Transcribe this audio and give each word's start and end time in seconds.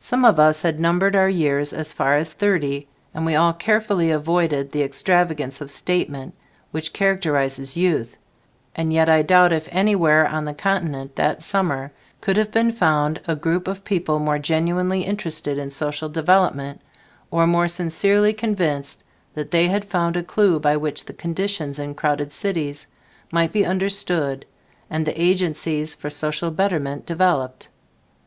Some 0.00 0.24
of 0.24 0.40
us 0.40 0.62
had 0.62 0.80
numbered 0.80 1.14
our 1.14 1.28
years 1.28 1.74
as 1.74 1.92
far 1.92 2.14
as 2.16 2.32
thirty, 2.32 2.88
and 3.12 3.26
we 3.26 3.34
all 3.34 3.52
carefully 3.52 4.10
avoided 4.10 4.72
the 4.72 4.82
extravagance 4.82 5.60
of 5.60 5.70
statement 5.70 6.34
which 6.70 6.94
characterizes 6.94 7.76
youth, 7.76 8.16
and 8.74 8.94
yet 8.94 9.10
I 9.10 9.20
doubt 9.20 9.52
if 9.52 9.68
anywhere 9.70 10.26
on 10.26 10.46
the 10.46 10.54
continent 10.54 11.16
that 11.16 11.42
summer 11.42 11.92
could 12.22 12.38
have 12.38 12.50
been 12.50 12.70
found 12.70 13.20
a 13.28 13.36
group 13.36 13.68
of 13.68 13.84
people 13.84 14.18
more 14.18 14.38
genuinely 14.38 15.02
interested 15.02 15.58
in 15.58 15.68
social 15.68 16.08
development 16.08 16.80
or 17.30 17.46
more 17.46 17.68
sincerely 17.68 18.32
convinced 18.32 19.04
that 19.34 19.50
they 19.50 19.68
had 19.68 19.84
found 19.84 20.16
a 20.16 20.22
clue 20.22 20.58
by 20.58 20.78
which 20.78 21.04
the 21.04 21.12
conditions 21.12 21.78
in 21.78 21.94
crowded 21.94 22.32
cities 22.32 22.86
might 23.30 23.52
be 23.52 23.66
understood 23.66 24.46
and 24.88 25.04
the 25.04 25.22
agencies 25.22 25.94
for 25.94 26.08
social 26.08 26.50
betterment 26.50 27.04
developed. 27.04 27.68